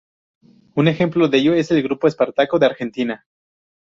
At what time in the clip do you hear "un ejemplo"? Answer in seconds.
0.73-1.27